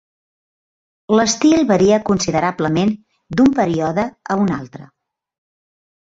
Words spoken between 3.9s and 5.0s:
a un altre.